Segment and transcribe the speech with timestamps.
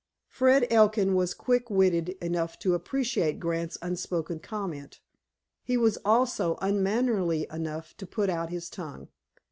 [0.29, 4.99] Fred Elkin was quick witted enough to appreciate Grant's unspoken comment.
[5.63, 9.09] He was also unmannerly enough to put out his tongue.